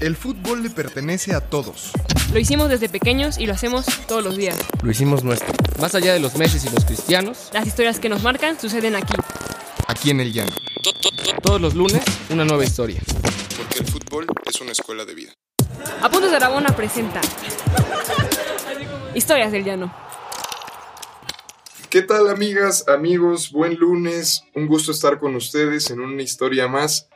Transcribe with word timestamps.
El 0.00 0.16
fútbol 0.16 0.62
le 0.62 0.70
pertenece 0.70 1.34
a 1.34 1.42
todos. 1.42 1.92
Lo 2.32 2.38
hicimos 2.38 2.70
desde 2.70 2.88
pequeños 2.88 3.36
y 3.36 3.44
lo 3.44 3.52
hacemos 3.52 3.84
todos 4.08 4.24
los 4.24 4.34
días. 4.34 4.56
Lo 4.82 4.90
hicimos 4.90 5.22
nuestro. 5.24 5.52
Más 5.78 5.94
allá 5.94 6.14
de 6.14 6.20
los 6.20 6.36
meses 6.36 6.64
y 6.64 6.70
los 6.70 6.86
cristianos, 6.86 7.50
Las 7.52 7.66
historias 7.66 8.00
que 8.00 8.08
nos 8.08 8.22
marcan 8.22 8.58
suceden 8.58 8.96
aquí. 8.96 9.12
Aquí 9.88 10.08
en 10.10 10.20
el 10.20 10.32
llano. 10.32 10.52
todos 11.42 11.60
los 11.60 11.74
lunes, 11.74 12.02
una 12.30 12.46
nueva 12.46 12.64
historia. 12.64 13.02
Porque 13.58 13.80
el 13.80 13.86
fútbol 13.86 14.26
es 14.46 14.58
una 14.62 14.72
escuela 14.72 15.04
de 15.04 15.14
vida. 15.14 15.32
Apuntes 16.00 16.30
de 16.30 16.36
Aragona 16.36 16.74
presenta 16.74 17.20
Historias 19.14 19.52
del 19.52 19.64
Llano. 19.64 19.94
¿Qué 21.90 22.00
tal 22.00 22.30
amigas, 22.30 22.88
amigos? 22.88 23.50
Buen 23.50 23.74
lunes. 23.74 24.44
Un 24.54 24.66
gusto 24.66 24.92
estar 24.92 25.18
con 25.18 25.34
ustedes 25.34 25.90
en 25.90 26.00
una 26.00 26.22
historia 26.22 26.68
más. 26.68 27.09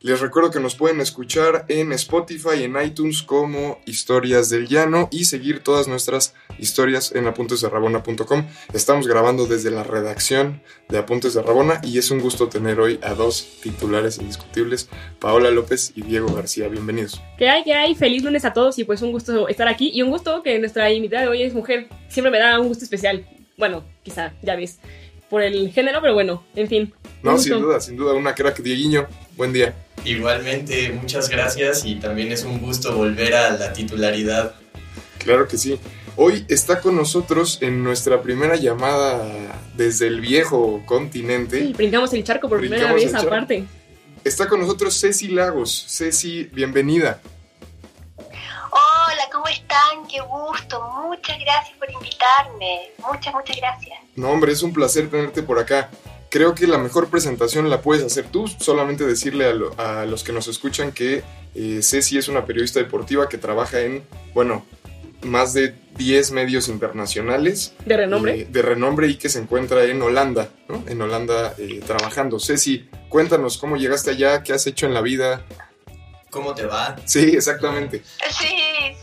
Les 0.00 0.20
recuerdo 0.20 0.52
que 0.52 0.60
nos 0.60 0.76
pueden 0.76 1.00
escuchar 1.00 1.64
en 1.66 1.92
Spotify, 1.92 2.62
en 2.62 2.80
iTunes 2.80 3.24
como 3.24 3.80
Historias 3.84 4.48
del 4.48 4.68
Llano 4.68 5.08
y 5.10 5.24
seguir 5.24 5.58
todas 5.64 5.88
nuestras 5.88 6.34
historias 6.56 7.10
en 7.10 7.26
apuntesderrabona.com. 7.26 8.46
Estamos 8.72 9.08
grabando 9.08 9.46
desde 9.46 9.72
la 9.72 9.82
redacción 9.82 10.62
de 10.88 10.98
Apuntes 10.98 11.34
de 11.34 11.42
Rabona 11.42 11.80
y 11.82 11.98
es 11.98 12.12
un 12.12 12.20
gusto 12.20 12.48
tener 12.48 12.78
hoy 12.78 13.00
a 13.02 13.14
dos 13.14 13.44
titulares 13.60 14.18
indiscutibles, 14.18 14.88
Paola 15.18 15.50
López 15.50 15.90
y 15.96 16.02
Diego 16.02 16.32
García. 16.32 16.68
Bienvenidos. 16.68 17.20
¿Qué 17.36 17.48
hay? 17.48 17.64
¿Qué 17.64 17.74
hay? 17.74 17.96
Feliz 17.96 18.22
lunes 18.22 18.44
a 18.44 18.52
todos 18.52 18.78
y 18.78 18.84
pues 18.84 19.02
un 19.02 19.10
gusto 19.10 19.48
estar 19.48 19.66
aquí 19.66 19.90
y 19.92 20.02
un 20.02 20.10
gusto 20.10 20.44
que 20.44 20.60
nuestra 20.60 20.92
invitada 20.92 21.24
de 21.24 21.28
hoy 21.30 21.42
es 21.42 21.54
mujer. 21.54 21.88
Siempre 22.06 22.30
me 22.30 22.38
da 22.38 22.60
un 22.60 22.68
gusto 22.68 22.84
especial. 22.84 23.26
Bueno, 23.56 23.82
quizá, 24.04 24.32
ya 24.44 24.54
ves, 24.54 24.78
por 25.28 25.42
el 25.42 25.72
género, 25.72 26.00
pero 26.00 26.14
bueno, 26.14 26.44
en 26.54 26.68
fin. 26.68 26.94
No, 27.24 27.36
sin 27.36 27.60
duda, 27.60 27.80
sin 27.80 27.96
duda, 27.96 28.14
una 28.14 28.32
crack. 28.32 28.62
Dieguiño, 28.62 29.08
buen 29.38 29.52
día. 29.52 29.72
Igualmente, 30.04 30.90
muchas 30.90 31.28
gracias 31.28 31.84
y 31.84 31.94
también 31.94 32.32
es 32.32 32.42
un 32.42 32.60
gusto 32.60 32.94
volver 32.94 33.34
a 33.34 33.50
la 33.50 33.72
titularidad. 33.72 34.54
Claro 35.18 35.46
que 35.46 35.56
sí. 35.56 35.78
Hoy 36.16 36.44
está 36.48 36.80
con 36.80 36.96
nosotros 36.96 37.58
en 37.62 37.84
nuestra 37.84 38.20
primera 38.20 38.56
llamada 38.56 39.24
desde 39.74 40.08
el 40.08 40.20
viejo 40.20 40.82
continente. 40.84 41.60
Sí, 41.60 41.72
brincamos 41.72 42.12
el 42.12 42.24
charco 42.24 42.48
por 42.48 42.58
primera 42.58 42.92
vez 42.92 43.14
aparte. 43.14 43.64
Está 44.24 44.48
con 44.48 44.60
nosotros 44.60 45.00
Ceci 45.00 45.28
Lagos. 45.28 45.86
Ceci, 45.88 46.50
bienvenida. 46.52 47.20
Hola, 48.16 49.22
¿cómo 49.32 49.46
están? 49.46 50.04
Qué 50.10 50.20
gusto. 50.20 50.82
Muchas 51.06 51.38
gracias 51.38 51.78
por 51.78 51.88
invitarme. 51.88 52.90
Muchas, 52.98 53.32
muchas 53.32 53.56
gracias. 53.56 53.98
No, 54.16 54.30
hombre, 54.30 54.50
es 54.50 54.62
un 54.64 54.72
placer 54.72 55.08
tenerte 55.08 55.44
por 55.44 55.60
acá. 55.60 55.90
Creo 56.30 56.54
que 56.54 56.66
la 56.66 56.78
mejor 56.78 57.08
presentación 57.08 57.70
la 57.70 57.80
puedes 57.80 58.04
hacer 58.04 58.26
tú, 58.26 58.46
solamente 58.48 59.04
decirle 59.04 59.46
a, 59.46 59.52
lo- 59.54 59.74
a 59.80 60.04
los 60.04 60.22
que 60.24 60.32
nos 60.32 60.46
escuchan 60.48 60.92
que 60.92 61.22
eh, 61.54 61.80
Ceci 61.82 62.18
es 62.18 62.28
una 62.28 62.44
periodista 62.44 62.80
deportiva 62.80 63.28
que 63.28 63.38
trabaja 63.38 63.80
en, 63.80 64.04
bueno, 64.34 64.66
más 65.22 65.52
de 65.54 65.74
10 65.96 66.30
medios 66.32 66.68
internacionales. 66.68 67.72
De 67.86 67.96
renombre. 67.96 68.40
eh, 68.42 68.46
de 68.48 68.62
renombre 68.62 69.08
y 69.08 69.16
que 69.16 69.28
se 69.28 69.38
encuentra 69.40 69.84
en 69.84 70.00
Holanda, 70.02 70.50
¿no? 70.68 70.84
En 70.86 71.00
Holanda 71.00 71.54
eh, 71.58 71.80
trabajando. 71.86 72.38
Ceci, 72.38 72.88
cuéntanos 73.08 73.56
cómo 73.58 73.76
llegaste 73.76 74.10
allá, 74.10 74.42
qué 74.42 74.52
has 74.52 74.66
hecho 74.66 74.86
en 74.86 74.94
la 74.94 75.00
vida. 75.00 75.44
¿Cómo 76.30 76.54
te 76.54 76.66
va? 76.66 76.94
Sí, 77.06 77.20
exactamente. 77.34 78.02
Sí, 78.38 78.46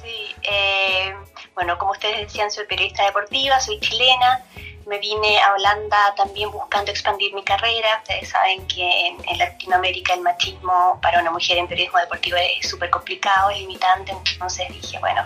sí. 0.04 0.36
Eh, 0.44 1.14
bueno, 1.56 1.76
como 1.80 1.92
ustedes 1.94 2.20
decían, 2.28 2.52
soy 2.52 2.66
periodista 2.68 3.04
deportiva, 3.06 3.60
soy 3.60 3.80
chilena. 3.80 4.46
Me 4.86 5.00
vine 5.00 5.42
a 5.42 5.54
Holanda 5.54 6.14
también 6.16 6.52
buscando 6.52 6.92
expandir 6.92 7.34
mi 7.34 7.44
carrera. 7.44 8.00
Ustedes 8.04 8.30
saben 8.30 8.68
que 8.68 9.08
en, 9.08 9.38
Latinoamérica 9.38 10.14
el 10.14 10.22
machismo 10.22 11.00
para 11.02 11.20
una 11.20 11.32
mujer 11.32 11.58
en 11.58 11.68
periodismo 11.68 12.00
deportivo 12.00 12.38
es 12.38 12.70
súper 12.70 12.90
complicado, 12.92 13.50
es 13.50 13.60
limitante. 13.60 14.12
Entonces 14.12 14.68
dije, 14.70 15.00
bueno, 15.00 15.26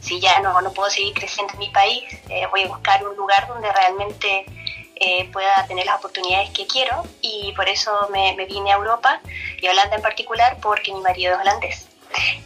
si 0.00 0.20
ya 0.20 0.40
no, 0.40 0.60
no 0.60 0.72
puedo 0.72 0.90
seguir 0.90 1.14
creciendo 1.14 1.52
en 1.52 1.60
mi 1.60 1.70
país, 1.70 2.04
eh, 2.28 2.46
voy 2.50 2.62
a 2.62 2.68
buscar 2.68 3.06
un 3.06 3.16
lugar 3.16 3.46
donde 3.46 3.72
realmente 3.72 4.46
eh, 4.96 5.30
pueda 5.32 5.64
tener 5.66 5.86
las 5.86 5.98
oportunidades 5.98 6.50
que 6.50 6.66
quiero. 6.66 7.04
Y 7.20 7.52
por 7.52 7.68
eso 7.68 8.08
me, 8.10 8.34
me 8.34 8.46
vine 8.46 8.72
a 8.72 8.76
Europa 8.76 9.20
y 9.60 9.66
a 9.68 9.70
Holanda 9.70 9.96
en 9.96 10.02
particular 10.02 10.58
porque 10.60 10.92
mi 10.92 11.00
marido 11.00 11.34
es 11.34 11.40
holandés 11.40 11.88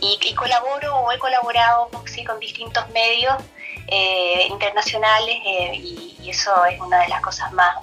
y, 0.00 0.18
y 0.22 0.34
colaboro 0.34 0.96
o 0.96 1.12
he 1.12 1.18
colaborado 1.18 1.88
sí, 2.06 2.24
con 2.24 2.38
distintos 2.40 2.88
medios 2.90 3.36
eh, 3.94 4.46
internacionales 4.48 5.36
eh, 5.44 5.74
y, 5.74 6.16
y 6.22 6.30
eso 6.30 6.64
es 6.64 6.80
una 6.80 7.00
de 7.00 7.08
las 7.08 7.20
cosas 7.20 7.52
más 7.52 7.76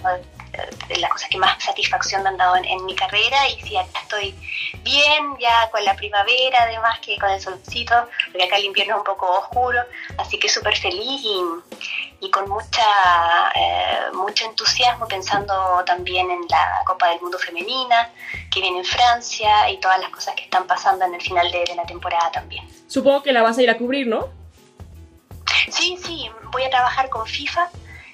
de 0.88 0.98
las 0.98 1.10
cosas 1.12 1.30
que 1.30 1.38
más 1.38 1.64
satisfacción 1.64 2.24
me 2.24 2.30
han 2.30 2.38
dado 2.38 2.56
en, 2.56 2.66
en 2.66 2.86
mi 2.86 2.96
carrera 2.96 3.48
y 3.50 3.62
sí, 3.62 3.78
acá 3.78 4.00
estoy 4.02 4.36
bien 4.84 5.38
ya 5.40 5.70
con 5.72 5.84
la 5.86 5.96
primavera 5.96 6.64
además 6.64 7.00
que 7.00 7.18
con 7.18 7.30
el 7.30 7.40
solcito 7.40 7.94
porque 8.32 8.46
acá 8.46 8.58
el 8.58 8.66
invierno 8.66 8.96
es 8.96 8.98
un 9.00 9.04
poco 9.06 9.28
oscuro 9.40 9.80
así 10.18 10.40
que 10.40 10.50
súper 10.50 10.76
feliz 10.78 11.22
y, 11.24 11.42
y 12.26 12.32
con 12.32 12.50
mucha 12.50 12.82
eh, 13.56 14.12
mucho 14.14 14.46
entusiasmo 14.46 15.08
pensando 15.08 15.84
también 15.86 16.30
en 16.32 16.42
la 16.50 16.82
Copa 16.86 17.10
del 17.10 17.22
Mundo 17.22 17.38
femenina 17.38 18.10
que 18.52 18.62
viene 18.62 18.80
en 18.80 18.86
Francia 18.86 19.70
y 19.70 19.80
todas 19.80 20.00
las 20.00 20.10
cosas 20.10 20.36
que 20.36 20.44
están 20.44 20.66
pasando 20.66 21.06
en 21.06 21.14
el 21.14 21.22
final 21.22 21.52
de, 21.52 21.64
de 21.66 21.76
la 21.76 21.86
temporada 21.86 22.32
también. 22.32 22.68
Supongo 22.88 23.22
que 23.22 23.32
la 23.32 23.44
vas 23.44 23.58
a 23.58 23.62
ir 23.62 23.70
a 23.70 23.78
cubrir, 23.78 24.08
¿no? 24.08 24.39
Sí, 25.80 25.98
sí, 26.04 26.30
voy 26.52 26.64
a 26.64 26.70
trabajar 26.70 27.10
con 27.10 27.26
FIFA. 27.26 27.70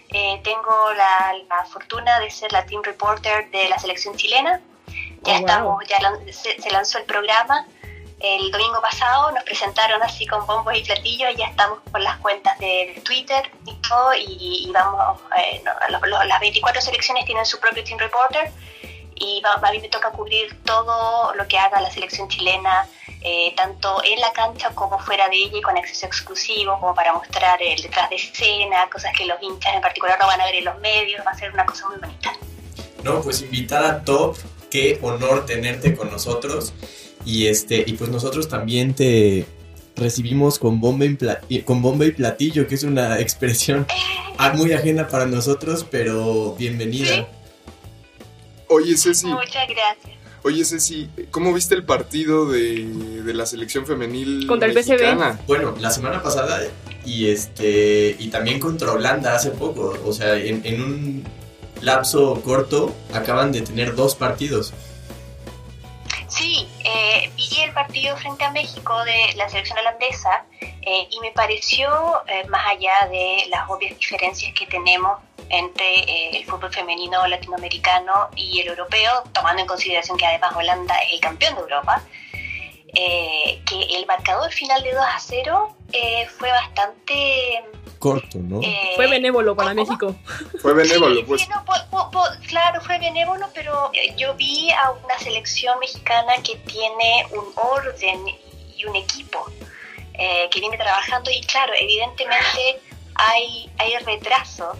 Eh, 0.09 0.39
tengo 0.43 0.93
la, 0.93 1.33
la 1.49 1.65
fortuna 1.65 2.19
de 2.19 2.29
ser 2.29 2.51
la 2.51 2.65
team 2.65 2.81
reporter 2.83 3.49
de 3.51 3.67
la 3.69 3.77
selección 3.79 4.15
chilena. 4.15 4.61
Ya 5.23 5.33
Oh, 5.33 5.39
wow. 5.39 5.39
estamos, 5.39 5.87
ya 5.87 5.99
lan- 5.99 6.31
se, 6.31 6.61
se 6.61 6.69
lanzó 6.71 6.99
el 6.99 7.05
programa 7.05 7.65
el 8.19 8.49
domingo 8.49 8.79
pasado, 8.81 9.29
nos 9.31 9.43
presentaron 9.43 10.01
así 10.01 10.25
con 10.25 10.45
bombos 10.47 10.73
y 10.77 10.83
platillos 10.83 11.31
y 11.33 11.35
ya 11.35 11.47
estamos 11.47 11.79
con 11.91 12.01
las 12.01 12.17
cuentas 12.19 12.57
de, 12.59 12.93
de 12.95 13.01
Twitter 13.01 13.51
y 13.65 13.73
todo 13.87 14.13
y, 14.15 14.67
y 14.67 14.71
vamos, 14.71 15.19
eh, 15.37 15.61
no, 15.65 15.71
los- 15.89 16.07
los- 16.07 16.25
las 16.25 16.39
24 16.39 16.81
selecciones 16.81 17.25
tienen 17.25 17.45
su 17.45 17.59
propio 17.59 17.83
team 17.83 17.99
reporter 17.99 18.51
y 19.15 19.41
va- 19.41 19.59
a 19.67 19.71
mí 19.71 19.79
me 19.79 19.89
toca 19.89 20.11
cubrir 20.11 20.57
todo 20.63 21.33
lo 21.35 21.45
que 21.47 21.57
haga 21.59 21.81
la 21.81 21.91
selección 21.91 22.29
chilena, 22.29 22.87
eh, 23.27 23.53
tanto 23.57 24.03
en 24.03 24.21
la 24.21 24.31
cancha 24.33 24.69
como 24.75 24.99
fuera 24.99 25.27
de 25.29 25.35
ella 25.35 25.57
y 25.57 25.61
con 25.63 25.75
acceso 25.75 26.05
exclusivo, 26.05 26.79
como 26.79 26.93
para 26.93 27.11
mostrar 27.11 27.59
el 27.59 27.81
detrás 27.81 28.07
de 28.11 28.17
escena, 28.17 28.87
cosas 28.91 29.11
que 29.17 29.25
los 29.25 29.41
hinchas 29.41 29.73
en 29.73 29.81
particular 29.81 30.15
no 30.19 30.27
van 30.27 30.41
a 30.41 30.45
ver 30.45 30.53
en 30.53 30.65
los 30.65 30.79
medios, 30.79 31.25
va 31.25 31.31
a 31.31 31.35
ser 31.35 31.51
una 31.51 31.65
cosa 31.65 31.87
muy 31.89 31.97
bonita. 31.97 32.31
No, 33.03 33.21
pues 33.21 33.41
invitada 33.41 34.03
top, 34.03 34.37
qué 34.69 34.99
honor 35.01 35.47
tenerte 35.47 35.95
con 35.95 36.11
nosotros. 36.11 36.71
Y 37.25 37.47
este, 37.47 37.83
y 37.87 37.93
pues 37.93 38.11
nosotros 38.11 38.47
también 38.47 38.93
te 38.93 39.47
recibimos 39.95 40.59
con 40.59 40.79
bomba, 40.79 41.05
y 41.49 41.61
con 41.63 41.81
bomba 41.81 42.05
y 42.05 42.11
platillo, 42.11 42.67
que 42.67 42.75
es 42.75 42.83
una 42.83 43.19
expresión 43.19 43.87
muy 44.53 44.73
ajena 44.73 45.07
para 45.07 45.25
nosotros, 45.25 45.83
pero 45.89 46.53
bienvenida. 46.59 47.15
Sí. 47.15 47.25
Oye, 48.67 48.95
Ceci, 48.95 49.25
Muchas 49.25 49.67
gracias. 49.67 50.24
Oye, 50.45 50.63
Ceci, 50.63 51.09
¿cómo 51.31 51.53
viste 51.53 51.73
el 51.73 51.83
partido 51.83 52.45
de, 52.51 52.85
de 53.25 53.33
la 53.33 53.47
selección 53.47 53.87
femenil 53.87 54.45
Contra 54.45 54.67
el 54.67 54.75
mexicana? 54.75 55.39
Bueno, 55.47 55.73
la 55.79 55.89
semana 55.89 56.21
pasada 56.21 56.61
y 57.03 57.27
este 57.27 58.15
y 58.19 58.27
también 58.27 58.59
contra 58.59 58.91
Holanda 58.91 59.35
hace 59.35 59.49
poco, 59.49 59.97
o 60.05 60.13
sea, 60.13 60.37
en, 60.37 60.61
en 60.63 60.81
un 60.81 61.23
lapso 61.81 62.41
corto 62.45 62.95
acaban 63.11 63.51
de 63.51 63.61
tener 63.61 63.95
dos 63.95 64.13
partidos. 64.13 64.71
Partido 67.75 68.17
frente 68.17 68.43
a 68.43 68.51
México 68.51 69.03
de 69.03 69.33
la 69.35 69.47
selección 69.49 69.77
holandesa 69.77 70.45
eh, 70.81 71.07
y 71.11 71.19
me 71.19 71.31
pareció, 71.31 71.87
eh, 72.27 72.47
más 72.47 72.65
allá 72.67 73.07
de 73.11 73.45
las 73.49 73.69
obvias 73.69 73.97
diferencias 73.99 74.53
que 74.53 74.65
tenemos 74.65 75.19
entre 75.49 75.99
eh, 75.99 76.37
el 76.37 76.45
fútbol 76.45 76.71
femenino 76.71 77.25
latinoamericano 77.27 78.29
y 78.35 78.61
el 78.61 78.67
europeo, 78.67 79.23
tomando 79.33 79.61
en 79.61 79.67
consideración 79.67 80.17
que 80.17 80.25
además 80.25 80.55
Holanda 80.55 80.95
es 80.99 81.13
el 81.13 81.19
campeón 81.19 81.55
de 81.55 81.61
Europa, 81.61 82.01
eh, 82.95 83.61
que 83.65 83.97
el 83.97 84.05
marcador 84.05 84.51
final 84.51 84.81
de 84.81 84.93
2 84.93 85.03
a 85.03 85.19
0 85.19 85.77
eh, 85.91 86.27
fue 86.37 86.49
bastante... 86.49 87.63
Corto, 88.11 88.37
¿no? 88.39 88.61
eh, 88.61 88.91
Fue 88.95 89.07
benévolo 89.07 89.55
para 89.55 89.69
¿cómo? 89.73 89.81
México. 89.83 90.15
Fue 90.61 90.73
benévolo, 90.75 91.15
Sí, 91.15 91.23
pues. 91.27 91.41
sí, 91.41 91.47
no, 91.49 91.65
po- 91.65 91.73
po- 91.89 92.11
po- 92.11 92.29
claro, 92.47 92.79
fue 92.81 92.99
benévolo, 92.99 93.47
pero 93.53 93.89
eh, 93.93 94.13
yo 94.15 94.35
vi 94.35 94.69
a 94.71 94.91
una 94.91 95.17
selección 95.17 95.79
mexicana 95.79 96.33
que 96.43 96.55
tiene 96.57 97.25
un 97.31 97.45
orden 97.55 98.19
y 98.77 98.85
un 98.85 98.95
equipo 98.95 99.45
eh, 100.13 100.47
que 100.51 100.59
viene 100.59 100.77
trabajando 100.77 101.31
y 101.31 101.41
claro, 101.41 101.73
evidentemente 101.79 102.79
hay, 103.15 103.69
hay 103.79 103.97
retraso 104.05 104.73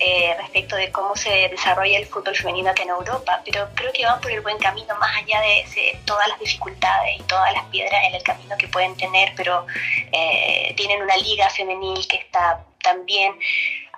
eh, 0.00 0.34
respecto 0.38 0.76
de 0.76 0.90
cómo 0.92 1.16
se 1.16 1.48
desarrolla 1.48 1.98
el 1.98 2.06
fútbol 2.06 2.36
femenino 2.36 2.70
acá 2.70 2.82
en 2.82 2.90
Europa, 2.90 3.40
pero 3.44 3.68
creo 3.74 3.92
que 3.92 4.04
van 4.04 4.20
por 4.20 4.30
el 4.30 4.40
buen 4.40 4.58
camino, 4.58 4.94
más 4.96 5.16
allá 5.16 5.40
de 5.40 5.98
todas 6.04 6.28
las 6.28 6.38
dificultades 6.38 7.18
y 7.18 7.22
todas 7.24 7.52
las 7.52 7.64
piedras 7.66 8.04
en 8.04 8.14
el 8.14 8.22
camino 8.22 8.56
que 8.58 8.68
pueden 8.68 8.96
tener, 8.96 9.32
pero 9.36 9.66
eh, 10.12 10.74
tienen 10.76 11.02
una 11.02 11.16
liga 11.16 11.48
femenil 11.50 12.06
que 12.08 12.16
está 12.16 12.64
también 12.82 13.38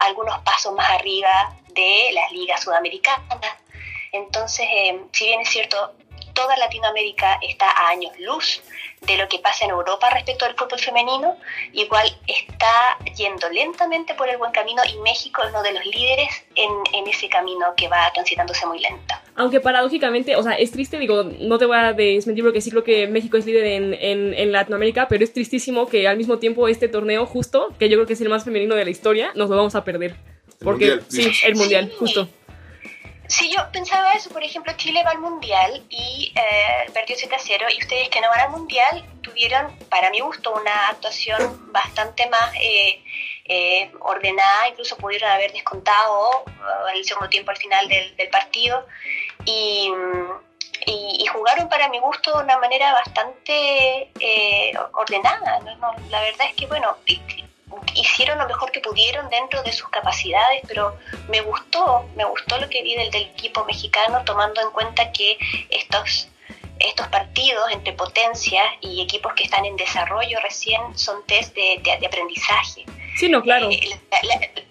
algunos 0.01 0.39
pasos 0.41 0.73
más 0.75 0.89
arriba 0.91 1.55
de 1.75 2.11
las 2.13 2.31
ligas 2.33 2.63
sudamericanas. 2.63 3.57
Entonces, 4.13 4.67
eh, 4.71 5.01
si 5.13 5.27
bien 5.27 5.41
es 5.41 5.49
cierto, 5.51 5.95
toda 6.39 6.57
Latinoamérica 6.57 7.41
está 7.43 7.69
a 7.69 7.89
años 7.89 8.13
luz 8.21 8.63
de 9.05 9.17
lo 9.17 9.27
que 9.29 9.41
pasa 9.41 9.65
en 9.65 9.73
Europa 9.73 10.09
respecto 10.11 10.45
al 10.45 10.55
fútbol 10.55 10.79
femenino, 10.79 11.37
igual 11.73 12.07
está 12.29 12.97
yendo 13.17 13.51
lentamente 13.51 14.15
por 14.15 14.29
el 14.29 14.37
buen 14.39 14.53
camino 14.53 14.81
y 14.89 14.99
México 14.99 15.43
es 15.43 15.51
uno 15.51 15.65
de 15.65 15.73
los 15.73 15.85
líderes 15.85 16.29
en, 16.55 16.71
en 16.93 17.09
ese 17.09 17.29
camino 17.29 17.67
que 17.77 17.89
va 17.89 18.09
transitándose 18.15 18.67
muy 18.67 18.79
lento. 18.79 19.15
Aunque 19.35 19.59
paradójicamente, 19.59 20.37
o 20.37 20.43
sea, 20.45 20.53
es 20.53 20.71
triste, 20.71 21.01
digo, 21.01 21.25
no 21.25 21.59
te 21.59 21.67
voy 21.67 21.77
a 21.77 21.93
desmentir 21.93 22.45
porque 22.45 22.61
sí 22.61 22.71
creo 22.71 22.85
que 22.85 23.09
México 23.09 23.37
es 23.37 23.45
líder 23.45 23.65
en, 23.65 23.95
en, 23.95 24.35
en, 24.35 24.53
Latinoamérica, 24.53 25.09
pero 25.09 25.25
es 25.25 25.33
tristísimo 25.33 25.89
que 25.89 26.07
al 26.07 26.17
mismo 26.17 26.39
tiempo 26.39 26.69
este 26.69 26.87
torneo 26.87 27.27
justo, 27.27 27.75
que 27.81 27.89
yo 27.89 27.97
creo 27.97 28.07
que 28.07 28.13
es 28.13 28.21
el 28.21 28.29
más 28.29 28.45
femenino 28.45 28.77
de 28.77 28.85
la 28.85 28.91
historia, 28.91 29.33
nos 29.35 29.51
lo 29.51 29.57
vamos 29.57 29.75
a 29.75 29.83
perder. 29.83 30.15
Porque, 30.61 30.87
mundial, 30.87 31.05
sí, 31.09 31.33
el 31.45 31.57
mundial, 31.57 31.93
justo. 31.99 32.29
Sí, 33.29 33.53
yo 33.55 33.71
pensaba 33.73 34.15
eso, 34.15 34.31
por 34.31 34.43
ejemplo, 34.43 34.73
Chile 34.79 35.03
va 35.05 35.11
al 35.11 35.19
Mundial 35.19 35.85
y 35.91 36.33
eh, 36.35 36.91
perdió 36.95 37.15
7 37.15 37.35
a 37.35 37.39
0 37.39 37.67
y 37.77 37.79
ustedes 37.83 38.09
que 38.09 38.23
no 38.23 38.29
van 38.31 38.41
al 38.41 38.51
Mundial 38.51 39.05
tuvieron, 39.21 39.77
para 39.91 40.09
mi 40.11 40.21
gusto, 40.21 40.51
una 40.55 40.89
actuación 40.89 41.71
bastante 41.71 42.27
más 42.31 42.55
eh, 42.55 43.05
eh, 43.45 43.93
ordenada, 44.01 44.69
incluso 44.69 44.97
pudieron 44.97 45.31
haber 45.31 45.53
descontado 45.53 46.45
el 46.95 47.05
segundo 47.05 47.29
tiempo 47.29 47.51
al 47.51 47.59
final 47.59 47.87
del, 47.87 48.17
del 48.17 48.31
partido 48.31 48.87
y, 49.45 49.93
y, 50.87 51.27
jugaron 51.27 51.69
para 51.69 51.91
mi 51.91 51.99
gusto 51.99 52.35
de 52.35 52.45
una 52.45 52.57
manera 52.57 52.95
bastante 52.95 54.11
ordenada. 54.95 55.61
¿no? 55.61 55.77
No, 55.77 55.95
la 56.09 56.23
verdad 56.23 56.47
es 56.49 56.55
que, 56.55 56.67
bueno, 56.67 56.97
hicieron 57.95 58.39
lo 58.39 58.47
mejor 58.47 58.71
que 58.73 58.81
pudieron 58.81 59.29
dentro 59.29 59.63
de 59.63 59.73
sus 59.73 59.89
capacidades, 59.89 60.63
pero 60.67 60.97
me 61.29 61.41
gustó, 61.41 62.09
me 62.17 62.25
gustó 62.25 62.59
lo 62.59 62.69
que 62.69 62.83
vi 62.83 62.95
del, 62.95 63.11
del 63.11 63.23
equipo 63.23 63.65
mexicano, 63.65 64.23
tomando 64.25 64.61
en 64.61 64.71
cuenta 64.71 65.11
que 65.13 65.39
estos, 65.71 66.29
estos 66.79 67.07
partidos 67.09 67.71
entre 67.73 67.93
potencias 67.93 68.65
y 68.81 69.03
equipos 69.03 69.33
que 69.35 69.45
están 69.45 69.65
en 69.65 69.77
desarrollo 69.77 70.39
recién 70.41 70.81
son 70.97 71.25
test 71.27 71.55
de, 71.55 71.81
de, 71.83 71.99
de 71.99 72.07
aprendizaje. 72.07 72.85
Sí, 73.17 73.29
no, 73.29 73.43
claro. 73.43 73.69
Eh, 73.71 73.81
la, 74.11 74.19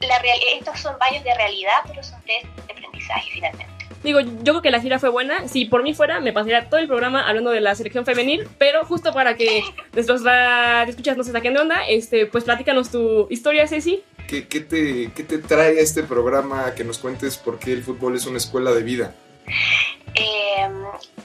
la, 0.07 0.19
la, 0.21 0.33
estos 0.57 0.79
son 0.79 0.97
valles 0.99 1.23
de 1.23 1.33
realidad, 1.33 1.81
pero 1.87 2.01
son 2.03 2.21
test 2.23 2.45
de 2.45 2.73
aprendizaje 2.73 3.29
finalmente. 3.31 3.76
Digo, 4.03 4.19
yo 4.19 4.53
creo 4.53 4.61
que 4.61 4.71
la 4.71 4.81
gira 4.81 4.99
fue 4.99 5.09
buena. 5.09 5.47
Si 5.47 5.65
por 5.65 5.83
mí 5.83 5.93
fuera, 5.93 6.19
me 6.19 6.33
pasaría 6.33 6.69
todo 6.69 6.79
el 6.79 6.87
programa 6.87 7.27
hablando 7.27 7.51
de 7.51 7.61
la 7.61 7.75
selección 7.75 8.05
femenil, 8.05 8.47
pero 8.57 8.85
justo 8.85 9.13
para 9.13 9.35
que 9.35 9.63
nuestros 9.93 10.21
escuchas 10.87 11.17
no 11.17 11.23
se 11.23 11.31
saquen 11.31 11.53
de 11.53 11.61
onda, 11.61 11.87
este, 11.87 12.25
pues 12.25 12.43
platícanos 12.43 12.89
tu 12.91 13.27
historia, 13.29 13.67
Ceci. 13.67 14.03
¿Qué, 14.27 14.47
qué, 14.47 14.59
te, 14.59 15.11
¿Qué 15.15 15.23
te 15.23 15.37
trae 15.37 15.79
a 15.79 15.81
este 15.81 16.03
programa 16.03 16.73
que 16.75 16.83
nos 16.83 16.99
cuentes 16.99 17.37
por 17.37 17.59
qué 17.59 17.73
el 17.73 17.83
fútbol 17.83 18.15
es 18.15 18.25
una 18.25 18.37
escuela 18.37 18.71
de 18.71 18.83
vida? 18.83 19.15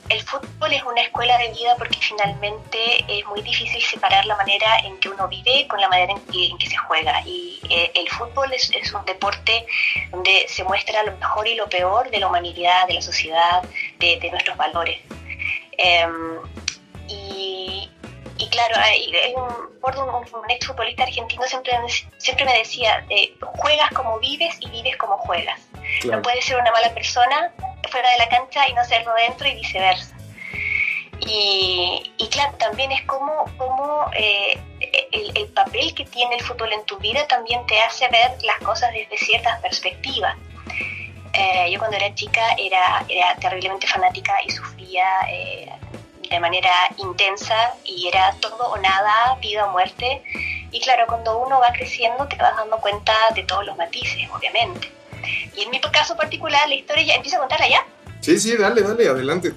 El 0.09 0.21
fútbol 0.23 0.73
es 0.73 0.83
una 0.83 1.01
escuela 1.01 1.39
de 1.39 1.49
vida 1.51 1.75
porque 1.79 1.99
finalmente 1.99 3.05
es 3.09 3.25
muy 3.27 3.41
difícil 3.43 3.83
separar 3.83 4.27
la 4.27 4.37
manera 4.37 4.79
en 4.85 4.99
que 4.99 5.09
uno 5.09 5.29
vive 5.29 5.67
con 5.69 5.81
la 5.81 5.89
manera 5.89 6.13
en 6.13 6.21
que, 6.27 6.47
en 6.49 6.59
que 6.59 6.69
se 6.69 6.77
juega. 6.77 7.23
Y 7.25 7.61
eh, 7.71 7.93
el 7.95 8.09
fútbol 8.11 8.53
es, 8.53 8.71
es, 8.73 8.93
un 8.93 9.05
deporte 9.05 9.67
donde 10.11 10.47
se 10.49 10.65
muestra 10.65 11.03
lo 11.05 11.17
mejor 11.17 11.49
y 11.49 11.55
lo 11.55 11.69
peor 11.69 12.11
de 12.11 12.19
la 12.19 12.29
humanidad, 12.29 12.87
de 12.89 12.95
la 12.95 13.03
sociedad, 13.03 13.63
de, 13.99 14.19
de 14.19 14.31
nuestros 14.31 14.57
valores. 14.57 15.01
Eh, 15.79 16.07
y, 17.09 17.91
y, 18.39 18.49
claro, 18.49 18.75
hay, 18.77 19.15
hay 19.15 19.35
un, 19.35 19.45
un, 19.45 20.35
un 20.43 20.51
ex 20.51 20.67
futbolista 20.67 21.05
argentino 21.05 21.43
siempre, 21.45 21.73
siempre 22.19 22.45
me 22.45 22.59
decía, 22.59 23.05
eh, 23.09 23.35
juegas 23.41 23.91
como 23.93 24.19
vives 24.19 24.57
y 24.61 24.69
vives 24.69 24.97
como 24.97 25.17
juegas. 25.19 25.61
Claro. 26.01 26.19
No 26.19 26.23
puedes 26.23 26.45
ser 26.45 26.59
una 26.59 26.71
mala 26.71 26.93
persona 26.93 27.53
fuera 27.93 28.11
de 28.11 28.19
la 28.19 28.29
cancha 28.29 28.69
y 28.69 28.73
no 28.73 28.85
serlo 28.85 29.13
dentro 29.15 29.47
y 29.47 29.55
viceversa. 29.55 30.17
Y, 31.21 32.13
y 32.17 32.29
claro, 32.29 32.55
también 32.59 32.91
es 32.91 33.03
como, 33.03 33.45
como 33.57 34.11
eh, 34.17 34.59
el, 35.13 35.37
el, 35.37 35.47
papel 35.49 35.95
que 35.95 36.05
tiene 36.07 36.35
el 36.37 36.43
fútbol 36.43 36.73
en 36.73 36.85
tu 36.85 36.99
vida 36.99 37.29
también 37.29 37.65
te 37.67 37.79
hace 37.81 38.09
ver 38.09 38.33
las 38.43 38.59
cosas 38.59 38.93
desde 38.93 39.17
ciertas 39.19 39.61
perspectivas. 39.61 40.35
Eh, 41.35 41.71
yo 41.71 41.79
cuando 41.79 41.97
era 41.97 42.13
chica 42.15 42.43
era, 42.59 43.05
era 43.09 43.37
terriblemente 43.37 43.87
fanática 43.87 44.35
y 44.45 44.51
sufría 44.51 45.07
eh, 45.31 45.71
de 46.29 46.41
manera 46.41 46.73
intensa 46.97 47.75
y 47.85 48.09
era 48.09 48.35
todo 48.41 48.71
o 48.71 48.77
nada, 48.79 49.37
vida 49.41 49.67
o 49.67 49.71
muerte. 49.71 50.23
Y 50.73 50.81
claro, 50.81 51.07
cuando 51.07 51.39
uno 51.39 51.61
va 51.61 51.73
creciendo 51.73 52.27
te 52.27 52.37
vas 52.37 52.57
dando 52.57 52.79
cuenta 52.79 53.15
de 53.35 53.45
todos 53.45 53.65
los 53.65 53.77
matices, 53.77 54.29
obviamente. 54.35 55.02
Y 55.57 55.63
en 55.63 55.71
mi 55.71 55.81
caso 55.81 56.17
particular, 56.17 56.69
la 56.69 56.75
historia 56.75 57.05
ya 57.05 57.15
empieza 57.15 57.37
a 57.37 57.41
contarla 57.41 57.69
ya. 57.69 57.87
Sí, 58.21 58.39
sí, 58.39 58.57
dale, 58.57 58.83
dale, 58.83 59.09
adelante. 59.09 59.53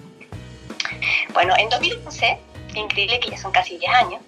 Bueno, 1.34 1.54
en 1.58 1.70
2011, 1.70 2.38
increíble 2.76 3.20
que 3.20 3.32
ya 3.32 3.38
son 3.38 3.52
casi 3.52 3.78
10 3.78 3.94
años, 3.94 4.22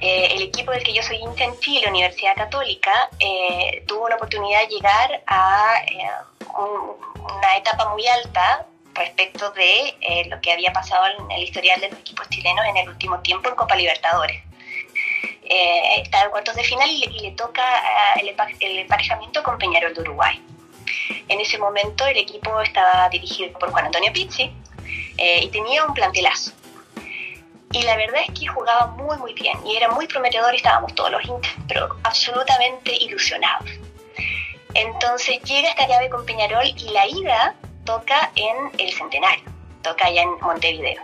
eh, 0.00 0.28
el 0.32 0.42
equipo 0.42 0.72
del 0.72 0.82
que 0.82 0.92
yo 0.92 1.02
soy 1.02 1.18
en 1.22 1.60
Chile, 1.60 1.88
Universidad 1.88 2.34
Católica, 2.34 2.92
eh, 3.20 3.84
tuvo 3.86 4.08
la 4.08 4.16
oportunidad 4.16 4.60
de 4.62 4.66
llegar 4.66 5.22
a 5.26 5.74
eh, 5.86 6.10
un, 6.58 7.22
una 7.22 7.56
etapa 7.56 7.88
muy 7.90 8.06
alta 8.06 8.66
respecto 8.94 9.50
de 9.52 9.94
eh, 10.00 10.28
lo 10.28 10.40
que 10.40 10.52
había 10.52 10.72
pasado 10.72 11.04
en 11.06 11.30
el 11.30 11.42
historial 11.42 11.80
de 11.80 11.90
los 11.90 11.98
equipos 12.00 12.28
chilenos 12.28 12.64
en 12.66 12.76
el 12.76 12.88
último 12.88 13.20
tiempo 13.20 13.48
en 13.48 13.54
Copa 13.54 13.76
Libertadores. 13.76 14.42
Eh, 15.44 16.00
está 16.00 16.24
en 16.24 16.30
cuartos 16.30 16.54
de 16.54 16.64
final 16.64 16.88
y 16.90 16.98
le, 16.98 17.12
y 17.12 17.20
le 17.20 17.30
toca 17.32 17.62
el, 18.16 18.34
el, 18.60 18.78
emparejamiento 18.78 19.42
con 19.42 19.58
Peñarol 19.58 19.94
de 19.94 20.00
Uruguay. 20.00 20.40
En 21.28 21.40
ese 21.40 21.58
momento 21.58 22.06
el 22.06 22.16
equipo 22.16 22.60
estaba 22.60 23.08
dirigido 23.08 23.58
por 23.58 23.70
Juan 23.70 23.86
Antonio 23.86 24.12
Pizzi 24.12 24.52
eh, 25.18 25.40
y 25.44 25.48
tenía 25.48 25.84
un 25.84 25.94
plantelazo. 25.94 26.52
Y 27.72 27.82
la 27.82 27.96
verdad 27.96 28.20
es 28.28 28.38
que 28.38 28.46
jugaba 28.46 28.88
muy 28.88 29.16
muy 29.16 29.32
bien 29.32 29.56
y 29.66 29.76
era 29.76 29.88
muy 29.88 30.06
prometedor 30.06 30.52
y 30.52 30.58
estábamos 30.58 30.94
todos 30.94 31.10
los 31.10 31.24
hinchas, 31.24 31.54
pero 31.68 31.96
absolutamente 32.02 32.94
ilusionados. 32.94 33.70
Entonces 34.74 35.40
llega 35.42 35.70
esta 35.70 35.86
llave 35.86 36.10
con 36.10 36.24
Peñarol 36.24 36.66
y 36.66 36.90
la 36.90 37.06
ida 37.06 37.54
toca 37.84 38.30
en 38.36 38.70
el 38.78 38.92
Centenario, 38.92 39.44
toca 39.82 40.06
allá 40.06 40.22
en 40.22 40.38
Montevideo. 40.40 41.02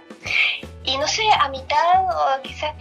Y 0.88 0.96
no 0.96 1.06
sé, 1.06 1.22
a 1.38 1.50
mitad 1.50 2.06
o 2.08 2.42
quizás, 2.42 2.74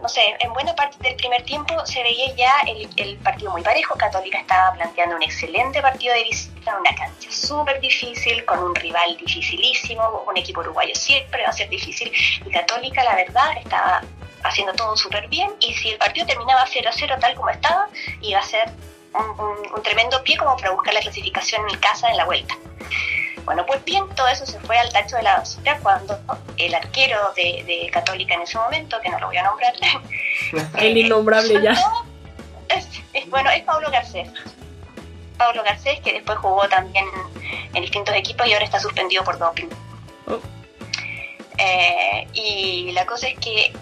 no 0.00 0.08
sé, 0.08 0.36
en 0.38 0.52
buena 0.52 0.72
parte 0.76 0.96
del 1.00 1.16
primer 1.16 1.42
tiempo 1.42 1.84
se 1.84 2.00
veía 2.00 2.32
ya 2.36 2.52
el, 2.96 3.18
partido 3.18 3.50
muy 3.50 3.60
parejo. 3.60 3.96
Católica 3.96 4.38
estaba 4.38 4.72
planteando 4.74 5.16
un 5.16 5.22
excelente 5.24 5.82
partido 5.82 6.14
de 6.14 6.22
visita 6.22 6.78
una 6.78 6.94
cancha 6.94 7.28
súper 7.28 7.80
difícil, 7.80 8.44
con 8.44 8.60
un 8.60 8.74
rival 8.76 9.16
dificilísimo, 9.16 10.22
un 10.28 10.36
equipo 10.36 10.60
uruguayo 10.60 10.94
siempre 10.94 11.42
va 11.42 11.48
a 11.48 11.52
ser 11.52 11.68
difícil. 11.68 12.12
Y 12.46 12.50
Católica, 12.52 13.02
la 13.02 13.16
verdad, 13.16 13.50
estaba 13.56 14.02
haciendo 14.44 14.72
todo 14.74 14.96
súper 14.96 15.26
bien. 15.26 15.50
Y 15.58 15.74
si 15.74 15.90
el 15.90 15.98
partido 15.98 16.24
terminaba 16.24 16.64
0-0 16.66 17.18
tal 17.18 17.34
como 17.34 17.50
estaba, 17.50 17.88
iba 18.20 18.38
a 18.38 18.44
ser 18.44 18.70
un, 19.12 19.74
un 19.74 19.82
tremendo 19.82 20.22
pie 20.22 20.36
como 20.36 20.56
para 20.56 20.70
buscar 20.70 20.94
la 20.94 21.00
clasificación 21.00 21.68
en 21.68 21.80
casa 21.80 22.08
en 22.10 22.16
la 22.16 22.26
vuelta. 22.26 22.54
Bueno, 23.44 23.66
pues 23.66 23.84
bien, 23.84 24.08
todo 24.14 24.28
eso 24.28 24.46
se 24.46 24.58
fue 24.60 24.78
al 24.78 24.92
tacho 24.92 25.16
de 25.16 25.22
la 25.24 25.38
basura 25.38 25.78
cuando 25.82 26.18
el 26.56 26.74
arquero 26.74 27.32
de, 27.34 27.64
de 27.66 27.90
Católica 27.90 28.34
en 28.34 28.42
ese 28.42 28.56
momento, 28.58 29.00
que 29.00 29.08
no 29.08 29.18
lo 29.18 29.26
voy 29.26 29.36
a 29.36 29.42
nombrar, 29.42 29.74
el 30.78 30.96
innombrable 30.96 31.62
ya. 31.62 31.72
Es, 32.68 32.88
es, 33.12 33.28
bueno, 33.30 33.50
es 33.50 33.62
Pablo 33.62 33.90
Garcés. 33.90 34.28
Pablo 35.36 35.62
Garcés, 35.64 36.00
que 36.00 36.12
después 36.12 36.38
jugó 36.38 36.68
también 36.68 37.06
en 37.74 37.82
distintos 37.82 38.14
equipos 38.14 38.46
y 38.46 38.52
ahora 38.52 38.64
está 38.64 38.78
suspendido 38.78 39.24
por 39.24 39.38
doping. 39.38 39.68
Oh. 40.28 40.38
Eh, 41.58 42.28
y 42.32 42.92
la 42.92 43.06
cosa 43.06 43.28
es 43.28 43.38
que 43.38 43.72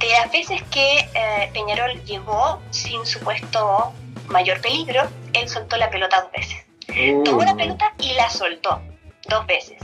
de 0.00 0.08
las 0.10 0.32
veces 0.32 0.62
que 0.70 0.98
eh, 1.14 1.50
Peñarol 1.52 2.02
llegó 2.04 2.60
sin 2.70 3.06
supuesto 3.06 3.92
mayor 4.28 4.60
peligro, 4.60 5.08
él 5.32 5.48
soltó 5.48 5.76
la 5.76 5.90
pelota 5.90 6.22
dos 6.22 6.32
veces. 6.32 6.61
Uh. 6.96 7.24
Tomó 7.24 7.44
la 7.44 7.54
pelota 7.54 7.92
y 7.98 8.12
la 8.14 8.28
soltó 8.30 8.80
dos 9.28 9.46
veces. 9.46 9.78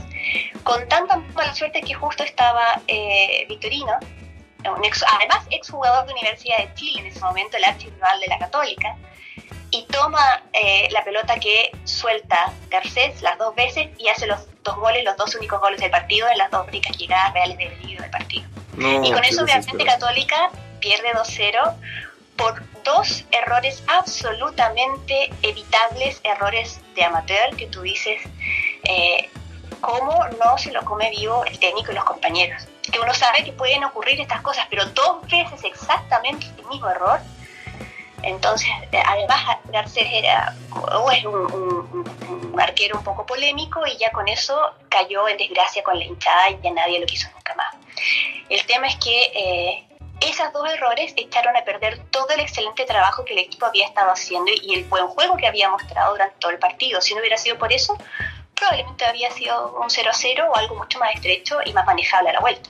Con 0.63 0.87
tanta 0.87 1.17
mala 1.17 1.53
suerte 1.53 1.81
que 1.81 1.93
justo 1.93 2.23
estaba 2.23 2.81
eh, 2.87 3.45
Victorino, 3.47 3.93
un 4.65 4.85
ex, 4.85 5.03
además 5.17 5.45
exjugador 5.49 6.05
de 6.05 6.13
Universidad 6.13 6.57
de 6.57 6.73
Chile 6.73 7.01
en 7.01 7.07
ese 7.07 7.19
momento, 7.21 7.57
el 7.57 7.63
archirrival 7.63 8.19
de 8.19 8.27
la 8.27 8.37
Católica, 8.37 8.95
y 9.71 9.83
toma 9.83 10.43
eh, 10.53 10.87
la 10.91 11.03
pelota 11.03 11.39
que 11.39 11.71
suelta 11.83 12.51
Garcés 12.69 13.21
las 13.21 13.37
dos 13.37 13.55
veces 13.55 13.89
y 13.97 14.07
hace 14.09 14.25
los 14.25 14.39
dos 14.63 14.75
goles, 14.77 15.03
los 15.03 15.15
dos 15.15 15.35
únicos 15.35 15.59
goles 15.61 15.79
del 15.79 15.91
partido 15.91 16.27
en 16.27 16.37
las 16.37 16.51
dos 16.51 16.67
únicas 16.67 16.97
llegadas 16.97 17.33
reales 17.33 17.57
del 17.57 17.97
del 17.97 18.09
partido. 18.09 18.47
No, 18.75 19.03
y 19.03 19.11
con 19.11 19.23
eso, 19.23 19.43
obviamente, 19.43 19.83
Católica 19.83 20.49
pierde 20.79 21.11
2-0 21.13 21.75
por 22.39 22.63
dos 22.83 23.23
errores 23.31 23.83
absolutamente 23.87 25.29
evitables, 25.43 26.19
errores 26.23 26.79
de 26.95 27.03
amateur, 27.03 27.55
que 27.57 27.67
tú 27.67 27.81
dices, 27.81 28.21
eh, 28.83 29.29
cómo 29.81 30.25
no 30.43 30.57
se 30.57 30.71
lo 30.71 30.83
come 30.85 31.09
vivo 31.11 31.43
el 31.45 31.59
técnico 31.59 31.91
y 31.91 31.95
los 31.95 32.03
compañeros. 32.05 32.63
Que 32.91 32.99
uno 32.99 33.13
sabe 33.13 33.43
que 33.43 33.51
pueden 33.51 33.83
ocurrir 33.83 34.19
estas 34.19 34.41
cosas, 34.41 34.65
pero 34.69 34.85
dos 34.85 35.21
veces 35.29 35.63
exactamente 35.63 36.47
el 36.57 36.65
mismo 36.67 36.89
error, 36.89 37.19
Entonces, 38.21 38.67
eh, 38.91 39.01
además, 39.05 39.39
Garcés 39.71 40.07
era 40.11 40.53
o 40.75 41.09
es 41.09 41.23
un, 41.23 41.35
un- 41.35 42.49
un 42.53 42.59
arquero 42.59 42.97
un 42.97 43.03
poco 43.05 43.25
polémico 43.25 43.87
y 43.87 43.95
ya 43.97 44.11
con 44.11 44.27
eso 44.27 44.59
cayó 44.89 45.25
en 45.29 45.37
desgracia 45.37 45.81
con 45.83 45.97
la 45.97 46.03
hinchada 46.03 46.49
y 46.49 46.59
ya 46.61 46.71
nadie 46.71 46.99
lo 46.99 47.05
quiso 47.05 47.29
nunca 47.33 47.55
más. 47.55 47.73
El 48.49 48.61
tema 48.65 48.87
es 48.87 48.97
que 48.97 49.23
eh, 49.33 49.85
esos 50.21 50.51
dos 50.53 50.69
errores 50.69 51.13
echaron 51.15 51.55
a 51.55 51.63
perder 51.63 51.99
todo 52.11 52.29
el 52.29 52.41
excelente 52.41 52.85
trabajo 52.85 53.25
que 53.25 53.33
el 53.33 53.39
equipo 53.39 53.65
había 53.65 53.85
estado 53.85 54.11
haciendo 54.11 54.51
y 54.61 54.75
el 54.75 54.83
buen 54.85 55.07
juego 55.07 55.37
que 55.37 55.47
había 55.47 55.69
mostrado 55.69 56.11
durante 56.11 56.35
todo 56.39 56.51
el 56.51 56.59
partido. 56.59 57.01
Si 57.01 57.13
no 57.13 57.19
hubiera 57.19 57.37
sido 57.37 57.57
por 57.57 57.71
eso, 57.71 57.97
probablemente 58.55 59.05
había 59.05 59.31
sido 59.31 59.79
un 59.79 59.89
0-0 59.89 60.49
o 60.49 60.55
algo 60.55 60.75
mucho 60.75 60.99
más 60.99 61.15
estrecho 61.15 61.59
y 61.65 61.73
más 61.73 61.85
manejable 61.85 62.29
a 62.29 62.33
la 62.33 62.39
vuelta. 62.39 62.69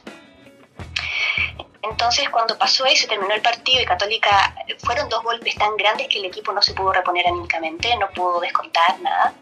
Entonces, 1.82 2.29
cuando 2.29 2.58
pasó 2.58 2.86
eso, 2.86 3.08
terminó 3.08 3.34
el 3.34 3.41
partido 3.41 3.82
y 3.82 3.86
Católica, 3.86 4.56
fueron 4.84 5.10
dos 5.10 5.24
golpes 5.24 5.56
tan 5.56 5.75
grandes 5.77 6.08
que 6.08 6.20
el 6.20 6.25
equipo 6.25 6.51
no 6.51 6.62
se 6.62 6.74
pudo 6.74 6.94
reponer 6.94 7.25
anímicamente, 7.27 7.96
no 7.98 8.10
pudo 8.10 8.39
descontar 8.41 9.00
nada. 9.00 9.34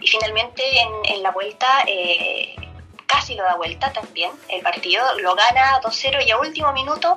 Y 0.00 0.06
finalmente, 0.06 0.62
en, 1.08 1.22
la 1.22 1.30
vuelta, 1.30 1.66
eh, 1.86 2.54
casi 3.10 3.34
lo 3.34 3.42
da 3.44 3.56
vuelta 3.56 3.92
también 3.92 4.30
el 4.48 4.60
partido, 4.62 5.02
lo 5.20 5.34
gana 5.34 5.80
2-0 5.82 6.26
y 6.26 6.30
a 6.30 6.38
último 6.38 6.72
minuto, 6.72 7.14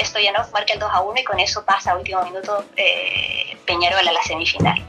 Stoyanov 0.00 0.50
marca 0.52 0.72
el 0.74 0.80
2-1 0.80 1.20
y 1.20 1.24
con 1.24 1.40
eso 1.40 1.64
pasa 1.64 1.92
a 1.92 1.96
último 1.96 2.22
minuto 2.22 2.64
eh, 2.76 3.56
Peñarol 3.66 4.06
a 4.06 4.12
la 4.12 4.22
semifinal. 4.22 4.82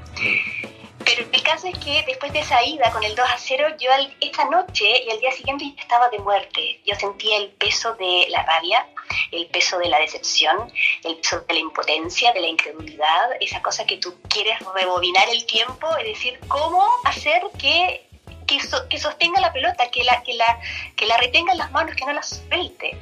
Pero 1.05 1.27
el 1.33 1.43
caso 1.43 1.67
es 1.67 1.77
que 1.79 2.01
después 2.07 2.31
de 2.31 2.39
esa 2.39 2.63
ida 2.63 2.89
con 2.91 3.03
el 3.03 3.13
2 3.13 3.25
a 3.29 3.37
0, 3.37 3.75
yo 3.77 3.91
al- 3.91 4.15
esta 4.21 4.45
noche 4.45 4.85
y 5.05 5.11
al 5.11 5.19
día 5.19 5.31
siguiente 5.33 5.65
estaba 5.77 6.07
de 6.09 6.17
muerte. 6.19 6.79
Yo 6.85 6.95
sentía 6.95 7.35
el 7.37 7.49
peso 7.49 7.93
de 7.95 8.27
la 8.29 8.43
rabia, 8.43 8.87
el 9.31 9.47
peso 9.47 9.77
de 9.79 9.89
la 9.89 9.99
decepción, 9.99 10.71
el 11.03 11.17
peso 11.17 11.41
de 11.41 11.53
la 11.55 11.59
impotencia, 11.59 12.31
de 12.31 12.39
la 12.39 12.47
incredulidad, 12.47 13.31
esa 13.41 13.61
cosa 13.61 13.85
que 13.85 13.97
tú 13.97 14.15
quieres 14.29 14.57
rebobinar 14.73 15.27
el 15.29 15.45
tiempo 15.45 15.87
y 15.99 16.05
decir 16.05 16.39
cómo 16.47 16.87
hacer 17.03 17.43
que, 17.59 18.07
que, 18.45 18.59
so- 18.59 18.87
que 18.89 18.99
sostenga 18.99 19.39
la 19.41 19.51
pelota, 19.53 19.89
que 19.89 20.03
la, 20.03 20.21
que, 20.23 20.33
la, 20.33 20.59
que 20.95 21.05
la 21.05 21.17
retenga 21.17 21.51
en 21.51 21.57
las 21.57 21.71
manos, 21.71 21.95
que 21.95 22.05
no 22.05 22.13
la 22.13 22.23
suelte. 22.23 22.97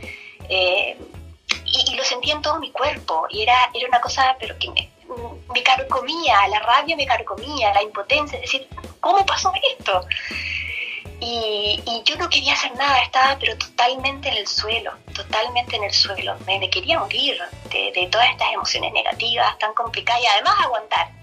Eh, 0.49 0.97
y, 1.65 1.95
lo 1.95 2.03
sentía 2.03 2.33
en 2.33 2.41
todo 2.41 2.59
mi 2.59 2.71
cuerpo 2.71 3.27
y 3.29 3.41
era, 3.43 3.69
era 3.73 3.87
una 3.87 4.01
cosa 4.01 4.35
pero 4.39 4.57
que 4.59 4.69
me, 4.71 4.89
me 5.53 5.63
carcomía, 5.63 6.47
la 6.47 6.59
rabia 6.59 6.95
me 6.95 7.05
carcomía, 7.05 7.73
la 7.73 7.83
impotencia, 7.83 8.37
es 8.37 8.43
decir, 8.43 8.67
¿cómo 8.99 9.25
pasó 9.25 9.51
esto? 9.77 10.05
Y, 11.19 11.81
y 11.85 12.01
yo 12.03 12.15
no 12.17 12.27
quería 12.29 12.53
hacer 12.53 12.75
nada, 12.75 13.01
estaba 13.03 13.37
pero 13.39 13.55
totalmente 13.57 14.29
en 14.29 14.37
el 14.37 14.47
suelo, 14.47 14.91
totalmente 15.13 15.75
en 15.75 15.83
el 15.83 15.93
suelo, 15.93 16.35
me, 16.47 16.57
me 16.59 16.69
quería 16.69 16.99
morir 16.99 17.37
de, 17.69 17.91
de 17.91 18.07
todas 18.07 18.29
estas 18.31 18.51
emociones 18.51 18.91
negativas 18.91 19.57
tan 19.59 19.73
complicadas 19.73 20.23
y 20.23 20.25
además 20.25 20.55
aguantar 20.63 21.20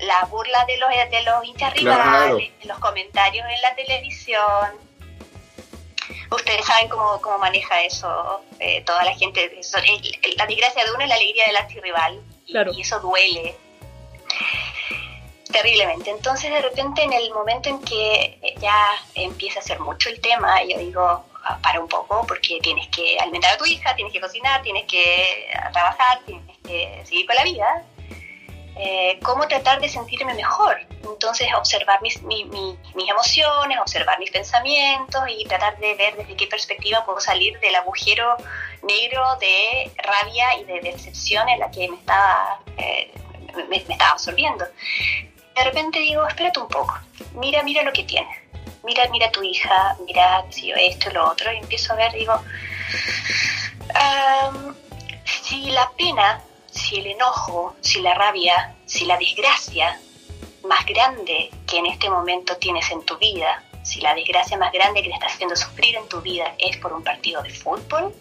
la 0.00 0.24
burla 0.26 0.64
de 0.66 0.76
los, 0.78 0.88
de 1.10 1.22
los 1.22 1.44
hinchas 1.44 1.72
Claro. 1.74 2.26
rivales, 2.34 2.50
los 2.64 2.78
comentarios 2.78 3.46
en 3.48 3.62
la 3.62 3.74
televisión, 3.74 4.86
Ustedes 6.30 6.64
saben 6.66 6.88
cómo, 6.88 7.20
cómo 7.20 7.38
maneja 7.38 7.82
eso 7.82 8.40
eh, 8.58 8.82
toda 8.82 9.04
la 9.04 9.14
gente. 9.14 9.58
Eso, 9.60 9.78
el- 9.78 10.36
la 10.36 10.46
desgracia 10.46 10.84
de 10.84 10.90
uno 10.90 11.02
es 11.02 11.08
la 11.08 11.14
alegría 11.14 11.44
del 11.46 11.56
antirrival. 11.56 12.20
Y, 12.46 12.52
Claro. 12.52 12.72
y 12.72 12.80
eso 12.80 12.98
duele 13.00 13.56
terriblemente. 15.52 16.10
Entonces, 16.10 16.50
de 16.50 16.60
repente, 16.62 17.02
en 17.02 17.12
el 17.12 17.30
momento 17.32 17.68
en 17.68 17.80
que 17.82 18.38
ya 18.58 18.90
empieza 19.14 19.60
a 19.60 19.62
ser 19.62 19.78
mucho 19.80 20.08
el 20.08 20.20
tema, 20.20 20.62
yo 20.64 20.78
digo, 20.78 21.24
"Ah, 21.44 21.58
para 21.62 21.80
un 21.80 21.88
poco, 21.88 22.24
porque 22.26 22.58
tienes 22.60 22.88
que 22.88 23.18
alimentar 23.20 23.54
a 23.54 23.56
tu 23.56 23.64
hija, 23.66 23.94
tienes 23.94 24.12
que 24.12 24.20
cocinar, 24.20 24.62
tienes 24.62 24.84
que 24.86 25.48
trabajar, 25.72 26.20
tienes 26.26 26.56
que 26.66 27.02
seguir 27.04 27.26
con 27.26 27.36
la 27.36 27.44
vida. 27.44 27.84
Eh, 28.78 29.18
¿Cómo 29.22 29.48
tratar 29.48 29.80
de 29.80 29.88
sentirme 29.88 30.34
mejor? 30.34 30.78
Entonces, 31.02 31.48
observar 31.54 32.02
mis, 32.02 32.20
mi- 32.22 32.44
mi- 32.44 32.76
mis 32.94 33.08
emociones, 33.10 33.78
observar 33.80 34.18
mis 34.18 34.30
pensamientos 34.30 35.22
y 35.28 35.44
tratar 35.46 35.78
de 35.78 35.94
ver 35.94 36.14
desde 36.16 36.36
qué 36.36 36.46
perspectiva 36.46 37.04
puedo 37.06 37.18
salir 37.20 37.58
del 37.60 37.74
agujero 37.74 38.36
negro 38.82 39.36
de 39.40 39.90
rabia 39.96 40.58
y 40.60 40.64
de 40.64 40.80
decepción 40.92 41.48
en 41.48 41.60
la 41.60 41.70
que 41.70 41.88
me 41.88 41.96
estaba, 41.96 42.60
eh, 42.76 43.10
me, 43.68 43.82
me 43.86 43.94
estaba 43.94 44.10
absorbiendo. 44.10 44.66
De 45.54 45.64
repente 45.64 45.98
digo, 46.00 46.26
espérate 46.26 46.60
un 46.60 46.68
poco, 46.68 46.98
mira, 47.34 47.62
mira 47.62 47.82
lo 47.82 47.92
que 47.94 48.04
tienes, 48.04 48.36
mira, 48.84 49.08
mira 49.08 49.28
a 49.28 49.32
tu 49.32 49.42
hija, 49.42 49.96
mira 50.04 50.44
sé 50.50 50.66
yo, 50.66 50.74
esto, 50.76 51.10
lo 51.12 51.30
otro, 51.30 51.50
y 51.50 51.56
empiezo 51.56 51.94
a 51.94 51.96
ver, 51.96 52.12
digo, 52.12 52.38
"Am, 53.94 54.74
si 55.24 55.70
la 55.70 55.90
pena, 55.96 56.42
si 56.76 56.96
el 57.00 57.06
enojo, 57.08 57.74
si 57.80 58.00
la 58.00 58.14
rabia, 58.14 58.74
si 58.86 59.04
la 59.04 59.16
desgracia 59.18 60.00
más 60.68 60.84
grande 60.86 61.50
que 61.66 61.78
en 61.78 61.86
este 61.86 62.10
momento 62.10 62.56
tienes 62.56 62.90
en 62.90 63.02
tu 63.04 63.16
vida, 63.18 63.62
si 63.82 64.00
la 64.00 64.14
desgracia 64.14 64.56
más 64.58 64.72
grande 64.72 65.02
que 65.02 65.08
te 65.08 65.14
está 65.14 65.26
haciendo 65.26 65.54
sufrir 65.56 65.96
en 65.96 66.08
tu 66.08 66.20
vida 66.20 66.54
es 66.58 66.76
por 66.78 66.92
un 66.92 67.02
partido 67.04 67.42
de 67.42 67.50
fútbol, 67.50 68.14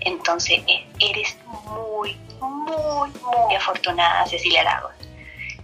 entonces 0.00 0.62
eh, 0.66 0.86
eres 0.98 1.36
muy, 1.46 2.16
muy, 2.40 3.10
muy 3.10 3.54
afortunada, 3.54 4.26
Cecilia 4.26 4.64
Lagos. 4.64 4.92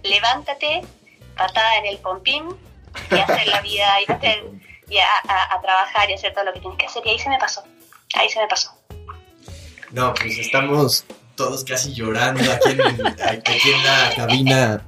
Levántate, 0.03 0.81
patada 1.35 1.77
en 1.77 1.87
el 1.87 1.97
pompín 1.97 2.43
y 3.11 3.15
hacer 3.19 3.47
la 3.47 3.61
vida 3.61 3.95
y, 4.89 4.97
a- 4.99 5.53
a 5.55 5.61
trabajar 5.61 6.09
y 6.09 6.13
hacer 6.13 6.33
todo 6.33 6.45
lo 6.45 6.53
que 6.53 6.59
tienes 6.59 6.77
que 6.77 6.85
hacer. 6.85 7.05
Y 7.05 7.09
ahí 7.09 7.19
se 7.19 7.29
me 7.29 7.37
pasó, 7.39 7.63
ahí 8.13 8.29
se 8.29 8.39
me 8.39 8.47
pasó. 8.47 8.71
No, 9.91 10.13
pues 10.13 10.37
estamos 10.37 11.03
todos 11.37 11.63
casi 11.63 11.93
llorando 11.93 12.41
aquí 12.51 12.71
en, 12.71 12.81
aquí 12.81 13.69
en 13.73 13.83
la 13.85 14.11
cabina 14.15 14.87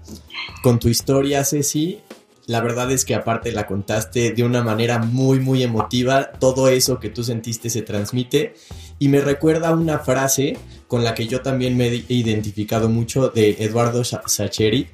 con 0.62 0.80
tu 0.80 0.90
historia, 0.90 1.46
Ceci. 1.46 2.02
La 2.48 2.60
verdad 2.62 2.92
es 2.92 3.06
que 3.06 3.14
aparte 3.16 3.52
la 3.52 3.68
contaste 3.68 4.32
de 4.34 4.44
una 4.44 4.64
manera 4.64 4.98
muy, 4.98 5.40
muy 5.40 5.62
emotiva. 5.64 6.32
Todo 6.32 6.68
eso 6.68 7.00
que 7.00 7.10
tú 7.10 7.24
sentiste 7.24 7.70
se 7.70 7.84
transmite. 7.84 8.56
Y 8.98 9.08
me 9.08 9.22
recuerda 9.22 9.72
una 9.72 10.00
frase 10.00 10.58
con 10.88 11.04
la 11.04 11.14
que 11.14 11.28
yo 11.28 11.42
también 11.42 11.78
me 11.78 11.88
he 11.88 12.04
identificado 12.10 12.90
mucho 12.90 13.30
de 13.30 13.56
Eduardo 13.60 14.04
Sa- 14.04 14.24
Sacheri, 14.26 14.88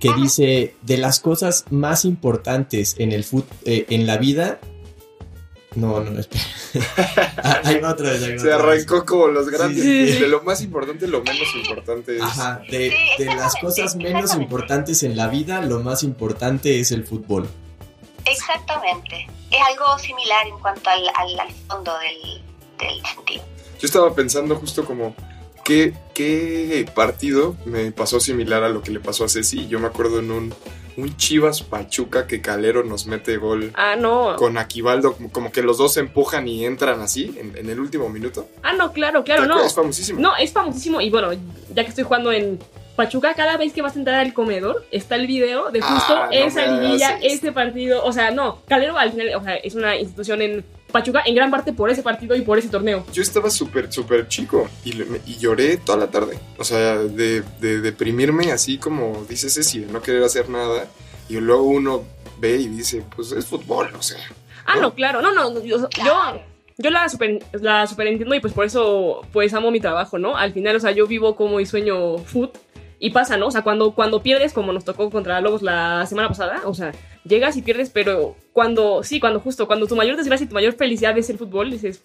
que 0.00 0.12
dice, 0.14 0.74
de 0.82 0.96
las 0.96 1.20
cosas 1.20 1.66
más 1.70 2.06
importantes 2.06 2.96
en 2.98 3.12
el 3.12 3.24
fut- 3.24 3.44
eh, 3.66 3.84
en 3.90 4.06
la 4.06 4.16
vida... 4.16 4.58
No, 5.76 6.00
no, 6.00 6.18
espera. 6.18 6.44
Ah, 7.44 7.60
ahí 7.64 7.78
va 7.78 7.90
otra 7.92 8.10
vez. 8.10 8.20
Se 8.20 8.34
otra 8.34 8.44
vez. 8.44 8.54
arrancó 8.54 9.04
como 9.04 9.26
los 9.28 9.48
grandes. 9.48 9.82
Sí, 9.82 10.12
sí. 10.12 10.18
De 10.18 10.28
lo 10.28 10.42
más 10.42 10.62
importante, 10.62 11.06
lo 11.06 11.22
menos 11.22 11.54
importante 11.54 12.16
es. 12.16 12.22
Ajá, 12.22 12.62
de, 12.70 12.92
las 13.18 13.54
cosas 13.56 13.96
menos 13.96 14.34
importantes 14.34 15.02
en 15.02 15.16
la 15.16 15.28
vida, 15.28 15.60
lo 15.60 15.80
más 15.80 16.02
importante 16.02 16.80
es 16.80 16.90
el 16.90 17.04
fútbol. 17.04 17.48
Exactamente. 18.24 19.26
Es 19.50 19.60
algo 19.68 19.98
similar 19.98 20.46
en 20.46 20.58
cuanto 20.58 20.88
al, 20.88 21.02
al, 21.14 21.40
al 21.40 21.52
fondo 21.68 21.92
del, 21.98 22.42
del 22.78 23.06
sentido. 23.06 23.44
Yo 23.80 23.86
estaba 23.86 24.14
pensando 24.14 24.56
justo 24.56 24.84
como. 24.84 25.14
¿Qué, 25.64 25.94
¿Qué 26.12 26.86
partido 26.94 27.56
me 27.64 27.90
pasó 27.90 28.20
similar 28.20 28.64
a 28.64 28.68
lo 28.68 28.82
que 28.82 28.90
le 28.90 29.00
pasó 29.00 29.24
a 29.24 29.30
Ceci? 29.30 29.66
Yo 29.66 29.80
me 29.80 29.86
acuerdo 29.86 30.18
en 30.18 30.30
un, 30.30 30.54
un 30.96 31.16
Chivas 31.16 31.62
Pachuca 31.62 32.26
que 32.26 32.40
Calero 32.40 32.84
nos 32.84 33.06
mete 33.06 33.36
gol 33.36 33.72
Ah, 33.74 33.96
no. 33.98 34.36
con 34.36 34.56
Aquivaldo, 34.58 35.16
como, 35.32 35.50
que 35.52 35.62
los 35.62 35.78
dos 35.78 35.94
se 35.94 36.00
empujan 36.00 36.46
y 36.48 36.64
entran 36.64 37.00
así 37.00 37.34
en, 37.38 37.56
en 37.56 37.68
el 37.70 37.80
último 37.80 38.08
minuto. 38.08 38.48
Ah, 38.62 38.72
no, 38.72 38.92
claro, 38.92 39.24
claro, 39.24 39.42
¿Te 39.42 39.48
no. 39.48 39.62
Es 39.64 39.74
famosísimo. 39.74 40.20
No, 40.20 40.36
es 40.36 40.52
famosísimo. 40.52 41.00
Y 41.00 41.10
bueno, 41.10 41.30
ya 41.74 41.82
que 41.82 41.88
estoy 41.90 42.04
jugando 42.04 42.30
en 42.32 42.58
Pachuca, 42.96 43.34
cada 43.34 43.56
vez 43.56 43.72
que 43.72 43.82
vas 43.82 43.96
a 43.96 43.98
entrar 43.98 44.20
al 44.20 44.32
comedor, 44.32 44.84
está 44.92 45.16
el 45.16 45.26
video 45.26 45.70
de 45.72 45.80
justo 45.80 46.14
Ah, 46.16 46.28
no 46.30 46.32
esa 46.32 46.66
liguilla, 46.66 47.18
este 47.22 47.50
partido. 47.50 48.04
O 48.04 48.12
sea, 48.12 48.30
no, 48.30 48.60
Calero 48.68 48.96
al 48.96 49.10
final, 49.10 49.34
o 49.34 49.42
sea, 49.42 49.56
es 49.56 49.74
una 49.74 49.96
institución 49.96 50.42
en 50.42 50.64
Pachuca 50.94 51.22
en 51.26 51.34
gran 51.34 51.50
parte 51.50 51.72
por 51.72 51.90
ese 51.90 52.02
partido 52.02 52.36
y 52.36 52.42
por 52.42 52.56
ese 52.56 52.68
torneo. 52.68 53.04
Yo 53.12 53.20
estaba 53.20 53.50
súper, 53.50 53.92
súper 53.92 54.28
chico 54.28 54.68
y, 54.84 54.92
y 55.26 55.36
lloré 55.38 55.76
toda 55.76 55.98
la 55.98 56.06
tarde. 56.06 56.38
O 56.56 56.62
sea, 56.62 56.98
de, 56.98 57.42
de 57.60 57.80
deprimirme 57.80 58.52
así 58.52 58.78
como 58.78 59.26
dice 59.28 59.50
Ceci, 59.50 59.80
de 59.80 59.92
no 59.92 60.00
querer 60.00 60.22
hacer 60.22 60.48
nada. 60.48 60.86
Y 61.28 61.34
luego 61.40 61.64
uno 61.64 62.04
ve 62.38 62.56
y 62.56 62.68
dice, 62.68 63.02
pues 63.16 63.32
es 63.32 63.44
fútbol, 63.44 63.90
o 63.98 64.02
sea. 64.02 64.20
Ah, 64.66 64.76
¿No? 64.76 64.82
no, 64.82 64.94
claro, 64.94 65.20
no, 65.20 65.32
no, 65.32 65.62
yo, 65.64 65.88
yo, 66.04 66.40
yo 66.78 66.90
la 66.90 67.08
super, 67.08 67.42
la 67.52 67.86
super 67.88 68.06
entiendo 68.06 68.34
y 68.34 68.40
pues 68.40 68.52
por 68.52 68.64
eso 68.64 69.22
pues 69.32 69.52
amo 69.52 69.70
mi 69.72 69.80
trabajo, 69.80 70.18
¿no? 70.18 70.36
Al 70.36 70.52
final, 70.52 70.76
o 70.76 70.80
sea, 70.80 70.92
yo 70.92 71.06
vivo 71.06 71.34
como 71.34 71.58
y 71.58 71.66
sueño 71.66 72.18
foot 72.18 72.56
y 73.00 73.10
pasa, 73.10 73.36
¿no? 73.36 73.48
O 73.48 73.50
sea, 73.50 73.62
cuando, 73.62 73.90
cuando 73.90 74.22
pierdes, 74.22 74.52
como 74.52 74.72
nos 74.72 74.84
tocó 74.84 75.10
contra 75.10 75.40
Lobos 75.40 75.62
la 75.62 76.06
semana 76.06 76.28
pasada, 76.28 76.62
o 76.64 76.72
sea, 76.72 76.92
llegas 77.24 77.56
y 77.56 77.62
pierdes, 77.62 77.90
pero 77.90 78.36
cuando, 78.52 79.02
sí, 79.02 79.18
cuando 79.20 79.40
justo, 79.40 79.66
cuando 79.66 79.86
tu 79.86 79.96
mayor 79.96 80.16
desgracia 80.16 80.44
y 80.44 80.48
tu 80.48 80.54
mayor 80.54 80.74
felicidad 80.74 81.16
es 81.18 81.28
el 81.30 81.38
fútbol, 81.38 81.70
dices, 81.70 82.00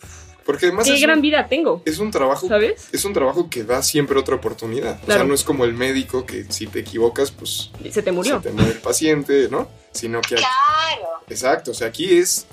Porque 0.46 0.68
además 0.68 0.86
qué 0.86 1.00
gran 1.00 1.18
un, 1.18 1.22
vida 1.22 1.48
tengo, 1.48 1.82
es 1.86 2.00
un 2.00 2.10
trabajo 2.12 2.48
¿sabes? 2.48 2.88
es 2.92 3.06
un 3.06 3.14
trabajo 3.14 3.50
que 3.50 3.64
da 3.64 3.84
siempre 3.84 4.18
otra 4.18 4.36
oportunidad. 4.36 5.00
O 5.04 5.12
sea, 5.12 5.24
no 5.24 5.34
es 5.34 5.44
como 5.44 5.66
el 5.66 5.74
médico 5.74 6.26
que 6.26 6.46
si 6.50 6.68
te 6.68 6.80
equivocas, 6.80 7.32
pues 7.32 7.70
Se 7.92 8.02
te 8.02 8.12
murió. 8.12 8.42
se 8.42 8.50
te 8.50 8.54
muere 8.56 8.72
el 8.72 8.78
paciente, 8.80 9.48
¿no? 9.52 9.68
Sino 9.92 10.22
que 10.22 10.36
aquí- 10.36 10.44
Claro. 10.44 11.08
exacto, 11.30 11.72
o 11.72 11.74
sea, 11.74 11.88
aquí 11.88 12.18
es 12.18 12.46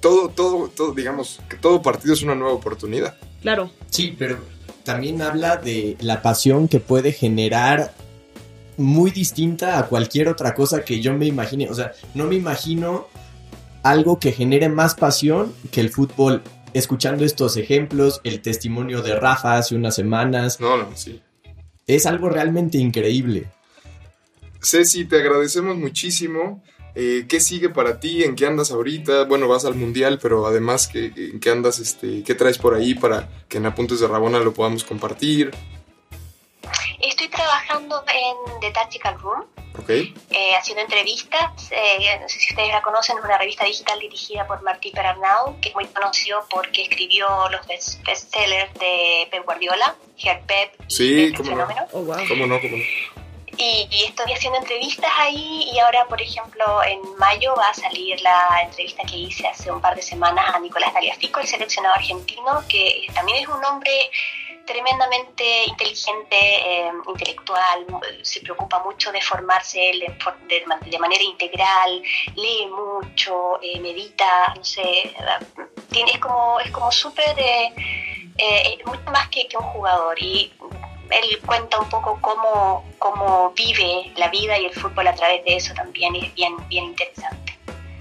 todo, 0.00 0.28
todo, 0.28 0.68
todo, 0.68 0.92
digamos, 0.92 1.40
que 1.48 1.56
todo 1.56 1.82
partido 1.82 2.14
es 2.14 2.22
una 2.22 2.34
nueva 2.34 2.54
oportunidad. 2.54 3.16
Claro. 3.42 3.70
Sí, 3.90 4.14
pero 4.18 4.38
también 4.84 5.22
habla 5.22 5.56
de 5.56 5.96
la 6.00 6.22
pasión 6.22 6.68
que 6.68 6.80
puede 6.80 7.12
generar 7.12 7.92
muy 8.76 9.10
distinta 9.10 9.78
a 9.78 9.86
cualquier 9.86 10.28
otra 10.28 10.54
cosa 10.54 10.84
que 10.84 11.00
yo 11.00 11.14
me 11.14 11.26
imagine. 11.26 11.68
O 11.68 11.74
sea, 11.74 11.92
no 12.14 12.26
me 12.26 12.34
imagino 12.34 13.06
algo 13.82 14.18
que 14.18 14.32
genere 14.32 14.68
más 14.68 14.94
pasión 14.94 15.54
que 15.70 15.80
el 15.80 15.90
fútbol. 15.90 16.42
Escuchando 16.74 17.24
estos 17.24 17.56
ejemplos, 17.56 18.20
el 18.24 18.42
testimonio 18.42 19.02
de 19.02 19.18
Rafa 19.18 19.56
hace 19.56 19.74
unas 19.74 19.94
semanas. 19.94 20.60
No, 20.60 20.76
no, 20.76 20.88
sí. 20.94 21.22
Es 21.86 22.04
algo 22.06 22.28
realmente 22.28 22.78
increíble. 22.78 23.48
Ceci, 24.60 25.04
te 25.04 25.20
agradecemos 25.20 25.76
muchísimo. 25.76 26.62
Eh, 26.94 27.26
¿Qué 27.28 27.40
sigue 27.40 27.68
para 27.68 28.00
ti? 28.00 28.24
¿En 28.24 28.34
qué 28.34 28.46
andas 28.46 28.70
ahorita? 28.70 29.24
Bueno, 29.24 29.48
vas 29.48 29.64
al 29.64 29.74
mundial, 29.74 30.18
pero 30.20 30.46
además, 30.46 30.88
¿qué, 30.88 31.12
¿en 31.14 31.40
qué 31.40 31.50
andas? 31.50 31.78
Este, 31.78 32.22
¿Qué 32.22 32.34
traes 32.34 32.58
por 32.58 32.74
ahí 32.74 32.94
para 32.94 33.28
que 33.48 33.58
en 33.58 33.66
Apuntes 33.66 34.00
de 34.00 34.08
Rabona 34.08 34.40
lo 34.40 34.54
podamos 34.54 34.82
compartir? 34.82 35.50
Trabajando 37.76 38.04
en 38.12 38.60
The 38.60 38.70
Tactical 38.70 39.18
Room, 39.20 39.44
Ok. 39.78 39.90
eh, 39.90 40.54
haciendo 40.58 40.82
entrevistas. 40.82 41.68
eh, 41.70 42.18
no 42.20 42.28
sé 42.28 42.38
si 42.40 42.50
ustedes 42.52 42.70
la 42.72 42.80
conocen, 42.82 43.18
es 43.18 43.24
una 43.24 43.36
revista 43.38 43.64
digital 43.64 43.98
dirigida 44.00 44.46
por 44.46 44.62
Martí 44.62 44.90
Perarnau, 44.90 45.60
que 45.60 45.68
es 45.70 45.74
muy 45.74 45.86
conocido 45.86 46.46
porque 46.50 46.82
escribió 46.82 47.28
los 47.50 47.60
best- 47.66 48.02
bestsellers 48.04 48.72
de 48.74 49.28
Pep 49.30 49.44
Guardiola, 49.44 49.94
Here 50.16 50.42
Pep 50.46 50.72
y 50.88 50.94
Sí, 50.94 51.24
El 51.24 51.36
cómo 51.36 51.50
no. 51.50 51.56
Fenómeno. 51.66 51.86
Oh, 51.92 52.00
wow. 52.02 52.16
¿Cómo 52.28 52.46
no? 52.46 52.60
¿Cómo 52.60 52.76
no? 52.76 52.82
Y, 53.58 53.88
y 53.90 54.04
estoy 54.04 54.30
haciendo 54.32 54.58
entrevistas 54.58 55.10
ahí 55.18 55.70
y 55.72 55.78
ahora, 55.78 56.04
por 56.08 56.20
ejemplo, 56.20 56.82
en 56.84 57.00
mayo 57.18 57.54
va 57.56 57.68
a 57.70 57.74
salir 57.74 58.20
la 58.20 58.60
entrevista 58.62 59.02
que 59.04 59.16
hice 59.16 59.46
hace 59.48 59.70
un 59.72 59.80
par 59.80 59.96
de 59.96 60.02
semanas 60.02 60.54
a 60.54 60.58
Nicolás 60.58 60.92
Taliafico, 60.92 61.40
el 61.40 61.46
seleccionado 61.46 61.94
argentino, 61.94 62.62
que 62.68 63.06
también 63.14 63.38
es 63.38 63.48
un 63.48 63.64
hombre 63.64 64.10
tremendamente 64.66 65.64
inteligente, 65.66 66.36
eh, 66.36 66.90
intelectual, 67.08 67.86
se 68.22 68.40
preocupa 68.40 68.82
mucho 68.82 69.12
de 69.12 69.20
formarse 69.20 69.78
de, 69.78 70.98
manera 70.98 71.22
integral, 71.22 72.02
lee 72.34 72.66
mucho, 72.66 73.60
eh, 73.62 73.80
medita, 73.80 74.54
no 74.56 74.64
sé, 74.64 75.14
tiene, 75.90 76.12
es 76.12 76.18
como, 76.18 76.60
es 76.60 76.70
como 76.70 76.90
súper, 76.92 77.38
eh, 77.38 77.72
eh, 78.36 78.78
mucho 78.84 79.10
más 79.10 79.28
que, 79.28 79.46
que 79.46 79.56
un 79.56 79.64
jugador 79.64 80.20
y 80.20 80.52
él 81.10 81.40
cuenta 81.46 81.78
un 81.78 81.88
poco 81.88 82.18
cómo, 82.20 82.84
cómo 82.98 83.52
vive 83.56 84.12
la 84.16 84.28
vida 84.28 84.58
y 84.58 84.66
el 84.66 84.74
fútbol 84.74 85.06
a 85.06 85.14
través 85.14 85.44
de 85.44 85.56
eso 85.56 85.72
también 85.74 86.14
es 86.16 86.34
bien, 86.34 86.54
bien 86.68 86.86
interesante. 86.86 87.58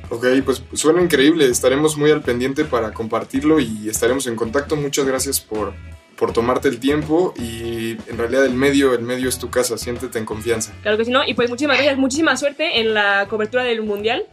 Ok, 0.10 0.26
pues 0.44 0.62
suena 0.74 1.02
increíble. 1.02 1.46
Estaremos 1.46 1.98
muy 1.98 2.12
al 2.12 2.22
pendiente 2.22 2.64
para 2.64 2.94
compartirlo 2.94 3.60
y 3.60 3.90
estaremos 3.90 4.28
en 4.28 4.36
contacto. 4.36 4.76
Muchas 4.76 5.06
gracias 5.06 5.40
por, 5.40 5.74
por 6.18 6.34
tomarte 6.34 6.68
el 6.68 6.80
tiempo 6.80 7.34
y 7.38 7.92
en 8.10 8.18
realidad 8.18 8.46
el 8.46 8.54
medio, 8.54 8.94
el 8.94 9.02
medio 9.02 9.30
es 9.30 9.38
tu 9.38 9.50
casa. 9.50 9.78
Siéntete 9.78 10.18
en 10.20 10.26
confianza. 10.26 10.74
Claro 10.82 10.98
que 10.98 11.06
sí, 11.06 11.12
¿no? 11.12 11.24
Y 11.26 11.34
pues 11.34 11.50
muchísimas 11.50 11.78
gracias, 11.78 11.98
muchísima 11.98 12.38
suerte 12.38 12.80
en 12.80 12.94
la 12.94 13.28
cobertura 13.30 13.64
del 13.64 13.82
mundial. 13.82 14.26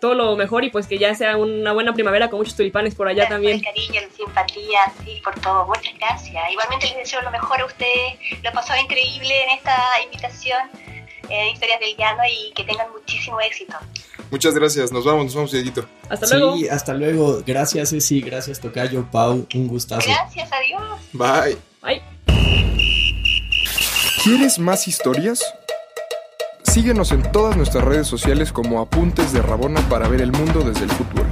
Todo 0.00 0.14
lo 0.14 0.36
mejor 0.36 0.62
y 0.64 0.70
pues 0.70 0.86
que 0.86 0.96
ya 0.96 1.14
sea 1.14 1.36
una 1.36 1.72
buena 1.72 1.92
primavera 1.92 2.30
con 2.30 2.38
muchos 2.38 2.54
tulipanes 2.54 2.94
por 2.94 3.08
allá 3.08 3.26
Gracias 3.26 3.34
también. 3.34 3.60
Por 3.60 3.68
el 3.68 3.74
cariño, 3.74 4.08
la 4.08 4.16
simpatía, 4.16 4.92
sí, 5.04 5.20
por 5.24 5.34
todo. 5.40 5.66
Muchas 5.66 5.94
gracias. 5.98 6.52
Igualmente 6.52 6.86
les 6.86 6.96
deseo 6.98 7.20
lo 7.22 7.30
mejor 7.32 7.60
a 7.60 7.66
ustedes. 7.66 8.14
Lo 8.42 8.50
he 8.50 8.52
pasado 8.52 8.80
increíble 8.80 9.42
en 9.44 9.50
esta 9.56 9.76
invitación 10.04 10.58
en 11.28 11.48
Historias 11.48 11.80
del 11.80 11.96
Llano 11.96 12.22
y 12.30 12.52
que 12.52 12.64
tengan 12.64 12.90
muchísimo 12.92 13.40
éxito. 13.40 13.76
Muchas 14.30 14.54
gracias. 14.54 14.92
Nos 14.92 15.04
vamos, 15.04 15.26
nos 15.26 15.34
vamos, 15.34 15.52
Dieguito. 15.52 15.86
Hasta 16.08 16.36
luego. 16.36 16.56
Sí, 16.56 16.68
hasta 16.68 16.94
luego. 16.94 17.42
Gracias, 17.46 17.90
Ceci. 17.90 18.20
Gracias, 18.20 18.60
Tocayo, 18.60 19.08
Pau. 19.10 19.46
Un 19.54 19.68
gustazo. 19.68 20.08
Gracias, 20.08 20.50
adiós. 20.52 21.00
Bye. 21.12 21.56
Bye. 21.82 22.02
¿Quieres 24.22 24.58
más 24.58 24.88
historias? 24.88 25.42
Síguenos 26.64 27.12
en 27.12 27.22
todas 27.32 27.56
nuestras 27.56 27.84
redes 27.84 28.06
sociales 28.06 28.52
como 28.52 28.80
Apuntes 28.80 29.32
de 29.32 29.40
Rabona 29.40 29.80
para 29.88 30.08
ver 30.08 30.20
el 30.20 30.32
mundo 30.32 30.60
desde 30.60 30.84
el 30.84 30.90
fútbol. 30.90 31.27